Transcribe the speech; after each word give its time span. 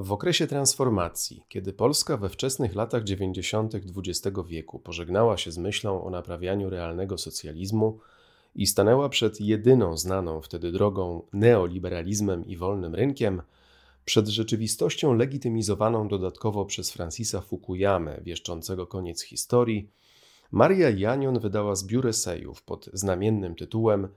W 0.00 0.12
okresie 0.12 0.46
transformacji, 0.46 1.42
kiedy 1.48 1.72
Polska 1.72 2.16
we 2.16 2.28
wczesnych 2.28 2.74
latach 2.74 3.04
90. 3.04 3.74
XX 3.74 4.36
wieku 4.48 4.78
pożegnała 4.78 5.36
się 5.36 5.50
z 5.50 5.58
myślą 5.58 6.04
o 6.04 6.10
naprawianiu 6.10 6.70
realnego 6.70 7.18
socjalizmu 7.18 7.98
i 8.54 8.66
stanęła 8.66 9.08
przed 9.08 9.40
jedyną 9.40 9.96
znaną 9.96 10.40
wtedy 10.40 10.72
drogą 10.72 11.22
neoliberalizmem 11.32 12.46
i 12.46 12.56
wolnym 12.56 12.94
rynkiem, 12.94 13.42
przed 14.04 14.28
rzeczywistością 14.28 15.14
legitymizowaną 15.14 16.08
dodatkowo 16.08 16.64
przez 16.64 16.92
Francisa 16.92 17.40
Fukuyamę, 17.40 18.20
wieszczącego 18.22 18.86
koniec 18.86 19.22
historii, 19.22 19.90
Maria 20.50 20.90
Janion 20.90 21.38
wydała 21.38 21.74
zbiór 21.74 22.06
esejów 22.06 22.62
pod 22.62 22.90
znamiennym 22.92 23.54
tytułem 23.54 24.08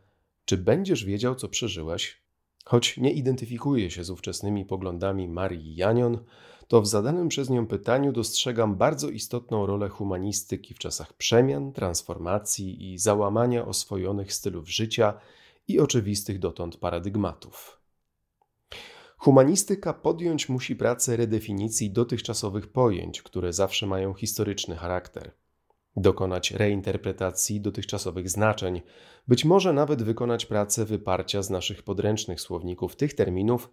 Czy 0.45 0.57
będziesz 0.57 1.05
wiedział, 1.05 1.35
co 1.35 1.49
przeżyłeś? 1.49 2.21
Choć 2.65 2.97
nie 2.97 3.11
identyfikuje 3.11 3.91
się 3.91 4.03
z 4.03 4.09
ówczesnymi 4.09 4.65
poglądami 4.65 5.27
Marii 5.27 5.75
Janion, 5.75 6.17
to 6.67 6.81
w 6.81 6.87
zadanym 6.87 7.27
przez 7.27 7.49
nią 7.49 7.67
pytaniu 7.67 8.11
dostrzegam 8.11 8.75
bardzo 8.75 9.09
istotną 9.09 9.65
rolę 9.65 9.89
humanistyki 9.89 10.73
w 10.73 10.79
czasach 10.79 11.13
przemian, 11.13 11.73
transformacji 11.73 12.93
i 12.93 12.97
załamania 12.97 13.65
oswojonych 13.65 14.33
stylów 14.33 14.69
życia 14.69 15.13
i 15.67 15.79
oczywistych 15.79 16.39
dotąd 16.39 16.77
paradygmatów. 16.77 17.81
Humanistyka 19.17 19.93
podjąć 19.93 20.49
musi 20.49 20.75
pracę 20.75 21.17
redefinicji 21.17 21.91
dotychczasowych 21.91 22.71
pojęć, 22.71 23.21
które 23.21 23.53
zawsze 23.53 23.87
mają 23.87 24.13
historyczny 24.13 24.75
charakter 24.75 25.31
dokonać 25.95 26.51
reinterpretacji 26.51 27.61
dotychczasowych 27.61 28.29
znaczeń, 28.29 28.81
być 29.27 29.45
może 29.45 29.73
nawet 29.73 30.03
wykonać 30.03 30.45
pracę 30.45 30.85
wyparcia 30.85 31.41
z 31.41 31.49
naszych 31.49 31.83
podręcznych 31.83 32.41
słowników 32.41 32.95
tych 32.95 33.13
terminów, 33.13 33.69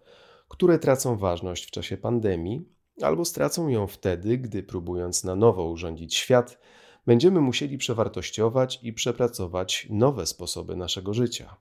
które 0.47 0.79
tracą 0.79 1.17
ważność 1.17 1.65
w 1.65 1.71
czasie 1.71 1.97
pandemii, 1.97 2.65
albo 3.01 3.25
stracą 3.25 3.67
ją 3.67 3.87
wtedy, 3.87 4.37
gdy 4.37 4.63
próbując 4.63 5.23
na 5.23 5.35
nowo 5.35 5.65
urządzić 5.65 6.15
świat, 6.15 6.59
będziemy 7.05 7.41
musieli 7.41 7.77
przewartościować 7.77 8.79
i 8.83 8.93
przepracować 8.93 9.87
nowe 9.89 10.25
sposoby 10.25 10.75
naszego 10.75 11.13
życia. 11.13 11.55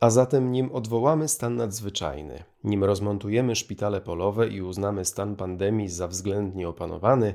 A 0.00 0.10
zatem, 0.10 0.52
nim 0.52 0.72
odwołamy 0.72 1.28
stan 1.28 1.56
nadzwyczajny, 1.56 2.44
nim 2.64 2.84
rozmontujemy 2.84 3.56
szpitale 3.56 4.00
polowe 4.00 4.48
i 4.48 4.62
uznamy 4.62 5.04
stan 5.04 5.36
pandemii 5.36 5.88
za 5.88 6.08
względnie 6.08 6.68
opanowany, 6.68 7.34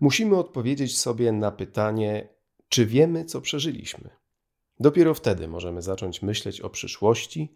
musimy 0.00 0.36
odpowiedzieć 0.36 0.98
sobie 0.98 1.32
na 1.32 1.50
pytanie, 1.50 2.28
czy 2.68 2.86
wiemy, 2.86 3.24
co 3.24 3.40
przeżyliśmy. 3.40 4.10
Dopiero 4.80 5.14
wtedy 5.14 5.48
możemy 5.48 5.82
zacząć 5.82 6.22
myśleć 6.22 6.60
o 6.60 6.70
przyszłości, 6.70 7.54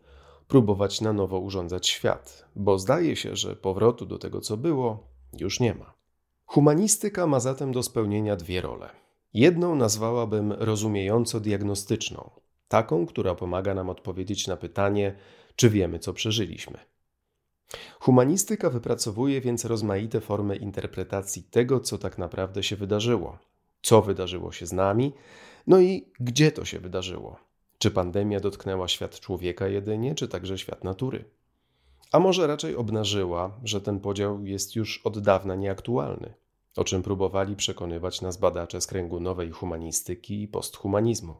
próbować 0.48 1.00
na 1.00 1.12
nowo 1.12 1.38
urządzać 1.38 1.88
świat, 1.88 2.48
bo 2.56 2.78
zdaje 2.78 3.16
się, 3.16 3.36
że 3.36 3.56
powrotu 3.56 4.06
do 4.06 4.18
tego, 4.18 4.40
co 4.40 4.56
było, 4.56 5.08
już 5.40 5.60
nie 5.60 5.74
ma. 5.74 5.94
Humanistyka 6.46 7.26
ma 7.26 7.40
zatem 7.40 7.72
do 7.72 7.82
spełnienia 7.82 8.36
dwie 8.36 8.60
role. 8.60 8.90
Jedną 9.34 9.74
nazwałabym 9.74 10.52
rozumiejąco-diagnostyczną, 10.52 12.30
taką, 12.68 13.06
która 13.06 13.34
pomaga 13.34 13.74
nam 13.74 13.90
odpowiedzieć 13.90 14.46
na 14.46 14.56
pytanie, 14.56 15.14
czy 15.56 15.70
wiemy, 15.70 15.98
co 15.98 16.12
przeżyliśmy. 16.12 16.78
Humanistyka 18.00 18.70
wypracowuje 18.70 19.40
więc 19.40 19.64
rozmaite 19.64 20.20
formy 20.20 20.56
interpretacji 20.56 21.42
tego, 21.42 21.80
co 21.80 21.98
tak 21.98 22.18
naprawdę 22.18 22.62
się 22.62 22.76
wydarzyło, 22.76 23.38
co 23.82 24.02
wydarzyło 24.02 24.52
się 24.52 24.66
z 24.66 24.72
nami, 24.72 25.12
no 25.66 25.80
i 25.80 26.12
gdzie 26.20 26.52
to 26.52 26.64
się 26.64 26.78
wydarzyło. 26.78 27.36
Czy 27.78 27.90
pandemia 27.90 28.40
dotknęła 28.40 28.88
świat 28.88 29.20
człowieka 29.20 29.68
jedynie, 29.68 30.14
czy 30.14 30.28
także 30.28 30.58
świat 30.58 30.84
natury? 30.84 31.24
A 32.12 32.18
może 32.18 32.46
raczej 32.46 32.76
obnażyła, 32.76 33.60
że 33.64 33.80
ten 33.80 34.00
podział 34.00 34.44
jest 34.44 34.76
już 34.76 35.00
od 35.04 35.18
dawna 35.18 35.54
nieaktualny, 35.54 36.34
o 36.76 36.84
czym 36.84 37.02
próbowali 37.02 37.56
przekonywać 37.56 38.20
nas 38.20 38.36
badacze 38.36 38.80
z 38.80 38.86
kręgu 38.86 39.20
nowej 39.20 39.50
humanistyki 39.50 40.42
i 40.42 40.48
posthumanizmu. 40.48 41.34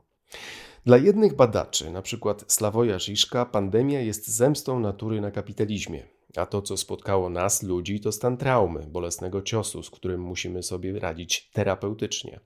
Dla 0.86 0.96
jednych 0.96 1.36
badaczy, 1.36 1.86
np. 1.86 2.34
Slawoja 2.46 2.98
Żiszka, 2.98 3.46
pandemia 3.46 4.00
jest 4.00 4.28
zemstą 4.28 4.80
natury 4.80 5.20
na 5.20 5.30
kapitalizmie, 5.30 6.08
a 6.36 6.46
to, 6.46 6.62
co 6.62 6.76
spotkało 6.76 7.30
nas, 7.30 7.62
ludzi, 7.62 8.00
to 8.00 8.12
stan 8.12 8.36
traumy, 8.36 8.86
bolesnego 8.86 9.42
ciosu, 9.42 9.82
z 9.82 9.90
którym 9.90 10.20
musimy 10.20 10.62
sobie 10.62 10.98
radzić 10.98 11.50
terapeutycznie. 11.52 12.40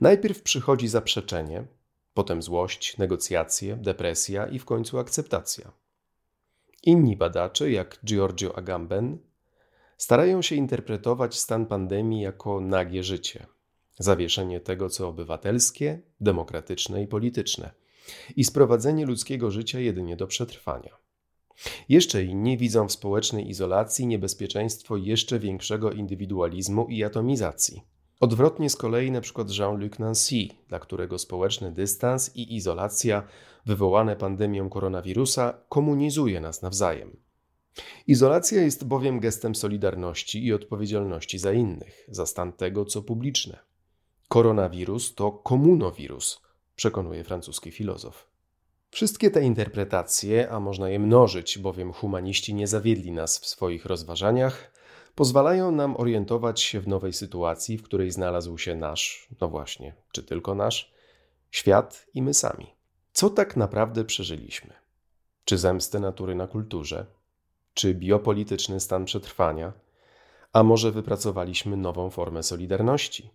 Najpierw 0.00 0.42
przychodzi 0.42 0.88
zaprzeczenie, 0.88 1.66
potem 2.14 2.42
złość, 2.42 2.98
negocjacje, 2.98 3.76
depresja 3.76 4.46
i 4.46 4.58
w 4.58 4.64
końcu 4.64 4.98
akceptacja. 4.98 5.72
Inni 6.82 7.16
badacze, 7.16 7.70
jak 7.70 7.98
Giorgio 8.04 8.56
Agamben, 8.56 9.18
starają 9.96 10.42
się 10.42 10.56
interpretować 10.56 11.38
stan 11.38 11.66
pandemii 11.66 12.20
jako 12.20 12.60
nagie 12.60 13.04
życie, 13.04 13.46
zawieszenie 13.98 14.60
tego, 14.60 14.88
co 14.88 15.08
obywatelskie, 15.08 16.00
demokratyczne 16.20 17.02
i 17.02 17.06
polityczne, 17.06 17.70
i 18.36 18.44
sprowadzenie 18.44 19.06
ludzkiego 19.06 19.50
życia 19.50 19.80
jedynie 19.80 20.16
do 20.16 20.26
przetrwania. 20.26 21.01
Jeszcze 21.88 22.24
inni 22.24 22.58
widzą 22.58 22.88
w 22.88 22.92
społecznej 22.92 23.50
izolacji 23.50 24.06
niebezpieczeństwo 24.06 24.96
jeszcze 24.96 25.38
większego 25.38 25.92
indywidualizmu 25.92 26.86
i 26.88 27.04
atomizacji. 27.04 27.82
Odwrotnie 28.20 28.70
z 28.70 28.76
kolei 28.76 29.20
przykład 29.20 29.48
Jean-Luc 29.58 29.98
Nancy, 29.98 30.48
dla 30.68 30.78
którego 30.78 31.18
społeczny 31.18 31.72
dystans 31.72 32.36
i 32.36 32.56
izolacja 32.56 33.22
wywołane 33.66 34.16
pandemią 34.16 34.68
koronawirusa 34.68 35.58
komunizuje 35.68 36.40
nas 36.40 36.62
nawzajem. 36.62 37.16
Izolacja 38.06 38.62
jest 38.62 38.84
bowiem 38.84 39.20
gestem 39.20 39.54
solidarności 39.54 40.46
i 40.46 40.52
odpowiedzialności 40.52 41.38
za 41.38 41.52
innych, 41.52 42.06
za 42.08 42.26
stan 42.26 42.52
tego, 42.52 42.84
co 42.84 43.02
publiczne. 43.02 43.58
Koronawirus 44.28 45.14
to 45.14 45.32
komunowirus, 45.32 46.42
przekonuje 46.76 47.24
francuski 47.24 47.70
filozof. 47.70 48.31
Wszystkie 48.92 49.30
te 49.30 49.42
interpretacje, 49.42 50.50
a 50.50 50.60
można 50.60 50.88
je 50.88 50.98
mnożyć, 50.98 51.58
bowiem 51.58 51.92
humaniści 51.92 52.54
nie 52.54 52.66
zawiedli 52.66 53.12
nas 53.12 53.38
w 53.38 53.46
swoich 53.46 53.84
rozważaniach, 53.84 54.72
pozwalają 55.14 55.70
nam 55.70 55.96
orientować 55.96 56.60
się 56.60 56.80
w 56.80 56.88
nowej 56.88 57.12
sytuacji, 57.12 57.78
w 57.78 57.82
której 57.82 58.10
znalazł 58.10 58.58
się 58.58 58.74
nasz, 58.74 59.28
no 59.40 59.48
właśnie, 59.48 59.94
czy 60.12 60.22
tylko 60.22 60.54
nasz, 60.54 60.92
świat 61.50 62.06
i 62.14 62.22
my 62.22 62.34
sami. 62.34 62.66
Co 63.12 63.30
tak 63.30 63.56
naprawdę 63.56 64.04
przeżyliśmy? 64.04 64.74
Czy 65.44 65.58
zemstę 65.58 66.00
natury 66.00 66.34
na 66.34 66.46
kulturze? 66.46 67.06
Czy 67.74 67.94
biopolityczny 67.94 68.80
stan 68.80 69.04
przetrwania? 69.04 69.72
A 70.52 70.62
może 70.62 70.90
wypracowaliśmy 70.90 71.76
nową 71.76 72.10
formę 72.10 72.42
solidarności? 72.42 73.30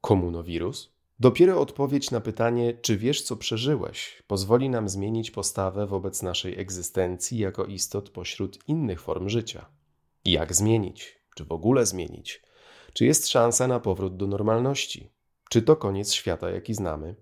Komunowirus? 0.00 0.99
Dopiero 1.20 1.60
odpowiedź 1.60 2.10
na 2.10 2.20
pytanie, 2.20 2.74
czy 2.82 2.96
wiesz, 2.96 3.22
co 3.22 3.36
przeżyłeś, 3.36 4.22
pozwoli 4.26 4.70
nam 4.70 4.88
zmienić 4.88 5.30
postawę 5.30 5.86
wobec 5.86 6.22
naszej 6.22 6.60
egzystencji 6.60 7.38
jako 7.38 7.64
istot 7.64 8.10
pośród 8.10 8.68
innych 8.68 9.00
form 9.00 9.28
życia. 9.28 9.66
Jak 10.24 10.54
zmienić? 10.54 11.18
Czy 11.36 11.44
w 11.44 11.52
ogóle 11.52 11.86
zmienić? 11.86 12.42
Czy 12.92 13.04
jest 13.04 13.28
szansa 13.28 13.68
na 13.68 13.80
powrót 13.80 14.16
do 14.16 14.26
normalności? 14.26 15.10
Czy 15.50 15.62
to 15.62 15.76
koniec 15.76 16.12
świata, 16.12 16.50
jaki 16.50 16.74
znamy? 16.74 17.16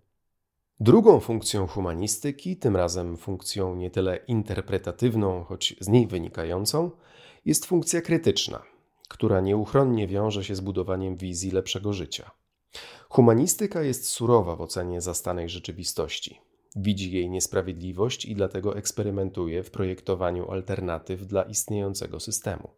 Drugą 0.81 1.20
funkcją 1.20 1.66
humanistyki, 1.66 2.56
tym 2.56 2.76
razem 2.76 3.16
funkcją 3.16 3.76
nie 3.76 3.91
tyle 3.91 4.16
interpretatywną, 4.16 5.44
choć 5.44 5.75
z 5.81 5.88
niej 5.88 6.06
wynikającą, 6.06 6.91
jest 7.44 7.66
funkcja 7.66 8.00
krytyczna, 8.00 8.62
która 9.08 9.41
nieuchronnie 9.41 10.06
wiąże 10.06 10.44
się 10.44 10.54
z 10.54 10.60
budowaniem 10.60 11.16
wizji 11.16 11.50
lepszego 11.50 11.92
życia. 11.92 12.31
Humanistyka 13.08 13.82
jest 13.82 14.06
surowa 14.06 14.56
w 14.56 14.60
ocenie 14.60 15.00
zastanej 15.00 15.48
rzeczywistości. 15.48 16.41
Widzi 16.76 17.12
jej 17.12 17.30
niesprawiedliwość 17.30 18.24
i 18.24 18.34
dlatego 18.34 18.76
eksperymentuje 18.76 19.62
w 19.62 19.70
projektowaniu 19.70 20.50
alternatyw 20.50 21.26
dla 21.26 21.42
istniejącego 21.42 22.20
systemu. 22.20 22.70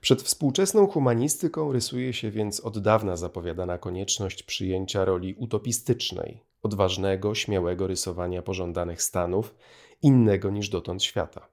Przed 0.00 0.22
współczesną 0.22 0.86
humanistyką 0.86 1.72
rysuje 1.72 2.12
się 2.12 2.30
więc 2.30 2.60
od 2.60 2.78
dawna 2.78 3.16
zapowiadana 3.16 3.78
konieczność 3.78 4.42
przyjęcia 4.42 5.04
roli 5.04 5.34
utopistycznej, 5.34 6.40
odważnego, 6.62 7.34
śmiałego 7.34 7.86
rysowania 7.86 8.42
pożądanych 8.42 9.02
stanów, 9.02 9.54
innego 10.02 10.50
niż 10.50 10.68
dotąd 10.68 11.02
świata. 11.02 11.48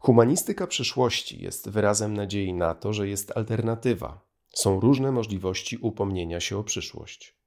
Humanistyka 0.00 0.66
przyszłości 0.66 1.42
jest 1.42 1.68
wyrazem 1.68 2.14
nadziei 2.14 2.52
na 2.54 2.74
to, 2.74 2.92
że 2.92 3.08
jest 3.08 3.36
alternatywa, 3.36 4.27
są 4.54 4.80
różne 4.80 5.12
możliwości 5.12 5.76
upomnienia 5.76 6.40
się 6.40 6.58
o 6.58 6.64
przyszłość. 6.64 7.38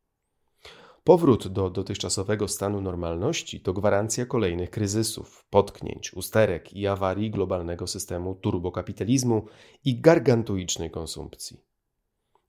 Powrót 1.04 1.48
do 1.48 1.70
dotychczasowego 1.70 2.48
stanu 2.48 2.82
normalności 2.82 3.62
to 3.62 3.74
gwarancja 3.74 4.26
kolejnych 4.26 4.70
kryzysów, 4.70 5.46
potknięć, 5.50 6.14
usterek 6.14 6.74
i 6.74 6.88
awarii 6.88 7.32
globalnego 7.32 7.88
systemu 7.88 8.36
turbokapitalizmu 8.36 9.46
i 9.86 10.02
gargantuicznej 10.02 10.92
konsumpcji. 10.92 11.62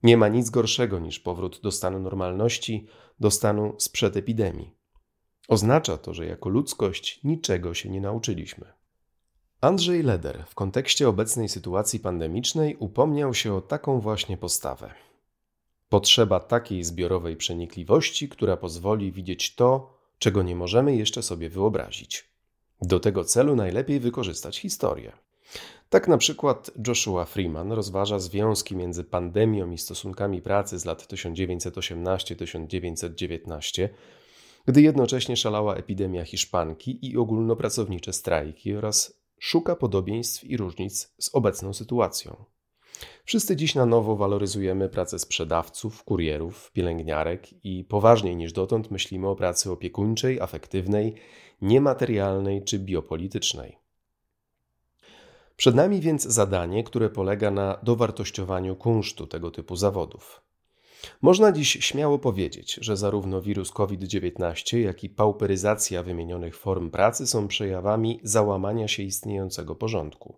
Nie 0.03 0.17
ma 0.17 0.27
nic 0.27 0.49
gorszego 0.49 0.99
niż 0.99 1.19
powrót 1.19 1.59
do 1.63 1.71
stanu 1.71 1.99
normalności, 1.99 2.87
do 3.19 3.31
stanu 3.31 3.75
sprzed 3.77 4.17
epidemii. 4.17 4.75
Oznacza 5.47 5.97
to, 5.97 6.13
że 6.13 6.25
jako 6.25 6.49
ludzkość 6.49 7.23
niczego 7.23 7.73
się 7.73 7.89
nie 7.89 8.01
nauczyliśmy. 8.01 8.73
Andrzej 9.63 10.03
Leder 10.03 10.43
w 10.47 10.55
kontekście 10.55 11.09
obecnej 11.09 11.49
sytuacji 11.49 11.99
pandemicznej 11.99 12.75
upomniał 12.79 13.33
się 13.33 13.53
o 13.53 13.61
taką 13.61 13.99
właśnie 13.99 14.37
postawę. 14.37 14.93
Potrzeba 15.89 16.39
takiej 16.39 16.83
zbiorowej 16.83 17.35
przenikliwości, 17.35 18.29
która 18.29 18.57
pozwoli 18.57 19.11
widzieć 19.11 19.55
to, 19.55 19.97
czego 20.19 20.43
nie 20.43 20.55
możemy 20.55 20.95
jeszcze 20.95 21.23
sobie 21.23 21.49
wyobrazić. 21.49 22.29
Do 22.81 22.99
tego 22.99 23.23
celu 23.23 23.55
najlepiej 23.55 23.99
wykorzystać 23.99 24.59
historię. 24.59 25.11
Tak 25.89 26.07
na 26.07 26.17
przykład 26.17 26.71
Joshua 26.87 27.25
Freeman 27.25 27.71
rozważa 27.71 28.19
związki 28.19 28.75
między 28.75 29.03
pandemią 29.03 29.71
i 29.71 29.77
stosunkami 29.77 30.41
pracy 30.41 30.79
z 30.79 30.85
lat 30.85 31.13
1918-1919, 31.13 33.89
gdy 34.65 34.81
jednocześnie 34.81 35.37
szalała 35.37 35.75
epidemia 35.75 36.25
hiszpanki 36.25 37.11
i 37.11 37.17
ogólnopracownicze 37.17 38.13
strajki 38.13 38.75
oraz 38.75 39.22
szuka 39.43 39.75
podobieństw 39.75 40.43
i 40.43 40.57
różnic 40.57 41.13
z 41.19 41.35
obecną 41.35 41.73
sytuacją. 41.73 42.45
Wszyscy 43.25 43.55
dziś 43.55 43.75
na 43.75 43.85
nowo 43.85 44.15
waloryzujemy 44.15 44.89
pracę 44.89 45.19
sprzedawców, 45.19 46.03
kurierów, 46.03 46.71
pielęgniarek 46.71 47.65
i 47.65 47.83
poważniej 47.83 48.35
niż 48.35 48.53
dotąd 48.53 48.91
myślimy 48.91 49.27
o 49.27 49.35
pracy 49.35 49.71
opiekuńczej, 49.71 50.41
afektywnej, 50.41 51.15
niematerialnej 51.61 52.63
czy 52.63 52.79
biopolitycznej. 52.79 53.77
Przed 55.55 55.75
nami 55.75 56.01
więc 56.01 56.23
zadanie, 56.23 56.83
które 56.83 57.09
polega 57.09 57.51
na 57.51 57.79
dowartościowaniu 57.83 58.75
kunsztu 58.75 59.27
tego 59.27 59.51
typu 59.51 59.75
zawodów. 59.75 60.41
Można 61.21 61.51
dziś 61.51 61.71
śmiało 61.71 62.19
powiedzieć, 62.19 62.77
że 62.81 62.97
zarówno 62.97 63.41
wirus 63.41 63.71
COVID-19, 63.71 64.77
jak 64.77 65.03
i 65.03 65.09
pauperyzacja 65.09 66.03
wymienionych 66.03 66.57
form 66.57 66.91
pracy 66.91 67.27
są 67.27 67.47
przejawami 67.47 68.19
załamania 68.23 68.87
się 68.87 69.03
istniejącego 69.03 69.75
porządku. 69.75 70.37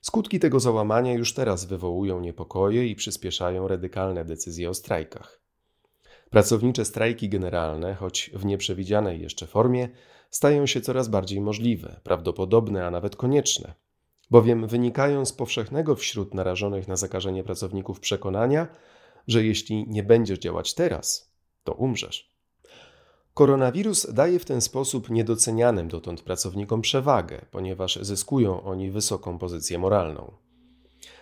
Skutki 0.00 0.40
tego 0.40 0.60
załamania 0.60 1.14
już 1.14 1.34
teraz 1.34 1.64
wywołują 1.64 2.20
niepokoje 2.20 2.86
i 2.86 2.94
przyspieszają 2.94 3.68
radykalne 3.68 4.24
decyzje 4.24 4.70
o 4.70 4.74
strajkach. 4.74 5.40
Pracownicze 6.30 6.84
strajki 6.84 7.28
generalne, 7.28 7.94
choć 7.94 8.30
w 8.34 8.44
nieprzewidzianej 8.44 9.20
jeszcze 9.20 9.46
formie, 9.46 9.88
stają 10.30 10.66
się 10.66 10.80
coraz 10.80 11.08
bardziej 11.08 11.40
możliwe, 11.40 12.00
prawdopodobne, 12.04 12.86
a 12.86 12.90
nawet 12.90 13.16
konieczne, 13.16 13.74
bowiem 14.30 14.66
wynikają 14.66 15.24
z 15.24 15.32
powszechnego 15.32 15.96
wśród 15.96 16.34
narażonych 16.34 16.88
na 16.88 16.96
zakażenie 16.96 17.44
pracowników 17.44 18.00
przekonania, 18.00 18.66
że 19.28 19.44
jeśli 19.44 19.88
nie 19.88 20.02
będziesz 20.02 20.38
działać 20.38 20.74
teraz, 20.74 21.32
to 21.64 21.72
umrzesz. 21.72 22.38
Koronawirus 23.34 24.12
daje 24.12 24.38
w 24.38 24.44
ten 24.44 24.60
sposób 24.60 25.10
niedocenianym 25.10 25.88
dotąd 25.88 26.22
pracownikom 26.22 26.80
przewagę, 26.80 27.46
ponieważ 27.50 27.98
zyskują 28.02 28.62
oni 28.62 28.90
wysoką 28.90 29.38
pozycję 29.38 29.78
moralną. 29.78 30.32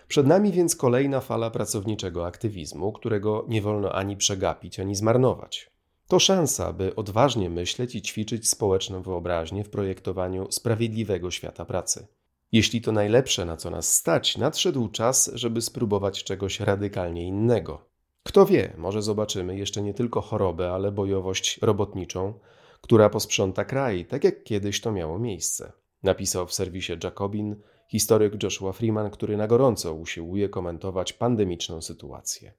Przed 0.07 0.27
nami 0.27 0.51
więc 0.51 0.75
kolejna 0.75 1.21
fala 1.21 1.49
pracowniczego 1.49 2.25
aktywizmu, 2.25 2.91
którego 2.91 3.45
nie 3.47 3.61
wolno 3.61 3.91
ani 3.91 4.17
przegapić, 4.17 4.79
ani 4.79 4.95
zmarnować. 4.95 5.71
To 6.07 6.19
szansa, 6.19 6.73
by 6.73 6.95
odważnie 6.95 7.49
myśleć 7.49 7.95
i 7.95 8.01
ćwiczyć 8.01 8.49
społeczną 8.49 9.01
wyobraźnię 9.01 9.63
w 9.63 9.69
projektowaniu 9.69 10.47
sprawiedliwego 10.51 11.31
świata 11.31 11.65
pracy. 11.65 12.07
Jeśli 12.51 12.81
to 12.81 12.91
najlepsze, 12.91 13.45
na 13.45 13.57
co 13.57 13.69
nas 13.69 13.93
stać, 13.93 14.37
nadszedł 14.37 14.87
czas, 14.87 15.31
żeby 15.33 15.61
spróbować 15.61 16.23
czegoś 16.23 16.59
radykalnie 16.59 17.27
innego. 17.27 17.85
Kto 18.27 18.45
wie, 18.45 18.73
może 18.77 19.01
zobaczymy 19.01 19.57
jeszcze 19.57 19.81
nie 19.81 19.93
tylko 19.93 20.21
chorobę, 20.21 20.71
ale 20.71 20.91
bojowość 20.91 21.59
robotniczą, 21.61 22.33
która 22.81 23.09
posprząta 23.09 23.65
kraj, 23.65 24.05
tak 24.05 24.23
jak 24.23 24.43
kiedyś 24.43 24.81
to 24.81 24.91
miało 24.91 25.19
miejsce. 25.19 25.71
Napisał 26.03 26.47
w 26.47 26.53
serwisie 26.53 26.93
Jacobin 27.03 27.55
historyk 27.87 28.43
Joshua 28.43 28.73
Freeman, 28.73 29.09
który 29.09 29.37
na 29.37 29.47
gorąco 29.47 29.93
usiłuje 29.93 30.49
komentować 30.49 31.13
pandemiczną 31.13 31.81
sytuację. 31.81 32.53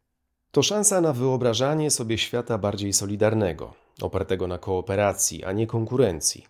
To 0.50 0.62
szansa 0.62 1.00
na 1.00 1.12
wyobrażanie 1.12 1.91
sobie 1.91 2.19
świata 2.19 2.59
bardziej 2.59 2.93
solidarnego, 2.93 3.75
opartego 4.03 4.47
na 4.47 4.59
kooperacji, 4.59 5.44
a 5.44 5.53
nie 5.53 5.67
konkurencji, 5.67 6.47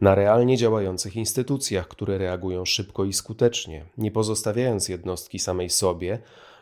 na 0.00 0.14
realnie 0.14 0.56
działających 0.56 1.16
instytucjach, 1.16 1.88
które 1.88 2.18
reagują 2.18 2.64
szybko 2.64 3.04
i 3.04 3.12
skutecznie, 3.12 3.86
nie 3.98 4.10
pozostawiając 4.10 4.88
jednostki 4.88 5.38
samej 5.38 5.70
sobie, 5.70 6.18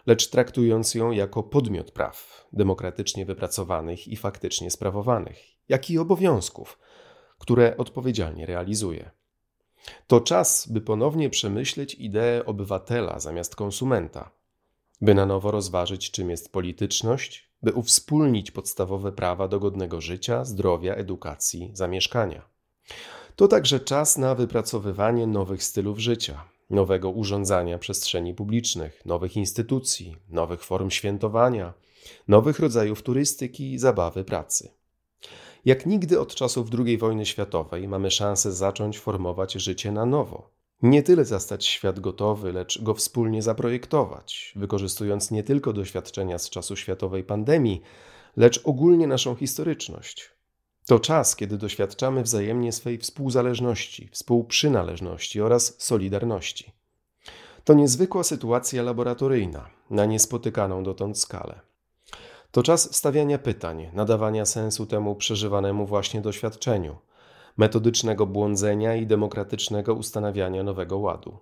lecz 0.08 0.30
traktując 0.30 0.94
ją 0.94 1.10
jako 1.10 1.42
podmiot 1.42 1.90
praw, 1.90 2.46
demokratycznie 2.52 3.26
wypracowanych 3.26 4.08
i 4.08 4.16
faktycznie 4.16 4.70
sprawowanych, 4.70 5.38
jak 5.68 5.90
i 5.90 5.98
obowiązków, 5.98 6.78
które 7.38 7.76
odpowiedzialnie 7.76 8.46
realizuje. 8.46 9.10
To 10.06 10.20
czas, 10.20 10.68
by 10.72 10.80
ponownie 10.80 11.30
przemyśleć 11.30 11.94
ideę 11.94 12.46
obywatela 12.46 13.18
zamiast 13.20 13.56
konsumenta, 13.56 14.30
by 15.00 15.14
na 15.14 15.26
nowo 15.26 15.50
rozważyć, 15.50 16.10
czym 16.10 16.30
jest 16.30 16.52
polityczność, 16.52 17.50
by 17.62 17.72
uwspólnić 17.72 18.50
podstawowe 18.50 19.12
prawa 19.12 19.48
do 19.48 19.60
godnego 19.60 20.00
życia, 20.00 20.44
zdrowia, 20.44 20.94
edukacji, 20.94 21.70
zamieszkania. 21.74 22.42
To 23.36 23.48
także 23.48 23.80
czas 23.80 24.18
na 24.18 24.34
wypracowywanie 24.34 25.26
nowych 25.26 25.62
stylów 25.62 25.98
życia, 25.98 26.44
nowego 26.70 27.10
urządzania 27.10 27.78
przestrzeni 27.78 28.34
publicznych, 28.34 29.06
nowych 29.06 29.36
instytucji, 29.36 30.16
nowych 30.28 30.64
form 30.64 30.90
świętowania, 30.90 31.74
nowych 32.28 32.58
rodzajów 32.58 33.02
turystyki 33.02 33.78
zabawy 33.78 34.24
pracy. 34.24 34.70
Jak 35.64 35.86
nigdy 35.86 36.20
od 36.20 36.34
czasów 36.34 36.68
II 36.78 36.98
wojny 36.98 37.26
światowej 37.26 37.88
mamy 37.88 38.10
szansę 38.10 38.52
zacząć 38.52 38.98
formować 38.98 39.52
życie 39.52 39.92
na 39.92 40.06
nowo. 40.06 40.50
Nie 40.82 41.02
tyle 41.02 41.24
zastać 41.24 41.66
świat 41.66 42.00
gotowy, 42.00 42.52
lecz 42.52 42.82
go 42.82 42.94
wspólnie 42.94 43.42
zaprojektować, 43.42 44.52
wykorzystując 44.56 45.30
nie 45.30 45.42
tylko 45.42 45.72
doświadczenia 45.72 46.38
z 46.38 46.50
czasu 46.50 46.76
światowej 46.76 47.24
pandemii, 47.24 47.82
lecz 48.36 48.60
ogólnie 48.64 49.06
naszą 49.06 49.34
historyczność. 49.34 50.37
To 50.88 51.00
czas, 51.00 51.36
kiedy 51.36 51.58
doświadczamy 51.58 52.22
wzajemnie 52.22 52.72
swej 52.72 52.98
współzależności, 52.98 54.08
współprzynależności 54.12 55.40
oraz 55.40 55.74
solidarności. 55.78 56.72
To 57.64 57.74
niezwykła 57.74 58.24
sytuacja 58.24 58.82
laboratoryjna, 58.82 59.70
na 59.90 60.04
niespotykaną 60.04 60.82
dotąd 60.82 61.18
skalę. 61.18 61.60
To 62.50 62.62
czas 62.62 62.96
stawiania 62.96 63.38
pytań, 63.38 63.90
nadawania 63.92 64.46
sensu 64.46 64.86
temu 64.86 65.16
przeżywanemu 65.16 65.86
właśnie 65.86 66.20
doświadczeniu, 66.20 66.96
metodycznego 67.56 68.26
błądzenia 68.26 68.96
i 68.96 69.06
demokratycznego 69.06 69.94
ustanawiania 69.94 70.62
nowego 70.62 70.98
ładu. 70.98 71.38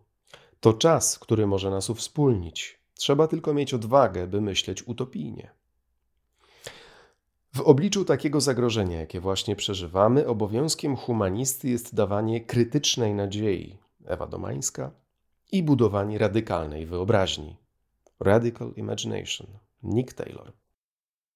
To 0.60 0.72
czas, 0.72 1.18
który 1.18 1.46
może 1.46 1.70
nas 1.70 1.90
uwspólnić. 1.90 2.78
Trzeba 2.94 3.28
tylko 3.28 3.54
mieć 3.54 3.74
odwagę, 3.74 4.26
by 4.26 4.40
myśleć 4.40 4.88
utopijnie. 4.88 5.50
W 7.56 7.60
obliczu 7.60 8.04
takiego 8.04 8.40
zagrożenia, 8.40 9.00
jakie 9.00 9.20
właśnie 9.20 9.56
przeżywamy, 9.56 10.26
obowiązkiem 10.26 10.96
humanisty 10.96 11.68
jest 11.68 11.94
dawanie 11.94 12.40
krytycznej 12.40 13.14
nadziei, 13.14 13.78
Ewa 14.04 14.26
Domańska, 14.26 14.90
i 15.52 15.62
budowanie 15.62 16.18
radykalnej 16.18 16.86
wyobraźni. 16.86 17.56
Radical 18.20 18.72
Imagination, 18.76 19.46
Nick 19.82 20.12
Taylor. 20.12 20.52